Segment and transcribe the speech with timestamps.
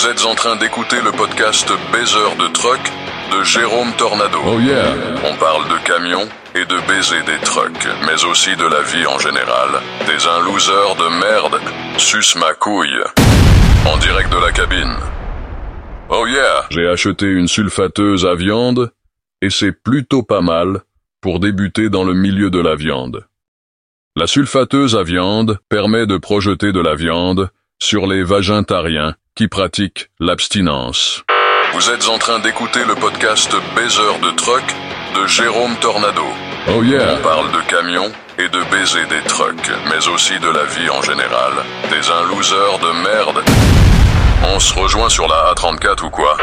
[0.00, 2.78] Vous êtes en train d'écouter le podcast Baiser de Truck
[3.32, 4.38] de Jérôme Tornado.
[4.46, 4.94] Oh yeah.
[5.24, 9.18] On parle de camions et de baiser des trucks, mais aussi de la vie en
[9.18, 9.70] général.
[10.06, 11.60] T'es un loser de merde.
[11.96, 13.02] Suce ma couille.
[13.92, 14.94] En direct de la cabine.
[16.10, 16.66] Oh yeah.
[16.70, 18.92] J'ai acheté une sulfateuse à viande
[19.42, 20.82] et c'est plutôt pas mal
[21.20, 23.26] pour débuter dans le milieu de la viande.
[24.14, 30.10] La sulfateuse à viande permet de projeter de la viande sur les vagintariens qui pratiquent
[30.18, 31.22] l'abstinence.
[31.72, 34.64] Vous êtes en train d'écouter le podcast Baiser de Truck
[35.14, 36.24] de Jérôme Tornado.
[36.66, 37.14] Oh yeah.
[37.14, 41.02] On parle de camions et de baiser des trucks, mais aussi de la vie en
[41.02, 41.52] général.
[41.88, 43.44] T'es un loser de merde.
[44.42, 46.36] On se rejoint sur la A34 ou quoi?